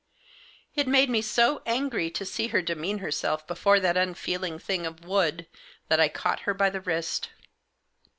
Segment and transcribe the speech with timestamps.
[0.75, 5.05] It made me so angry to see her demean herself before that unfeeling thing of
[5.05, 5.45] wood,
[5.89, 7.29] that I caught her by the wrist.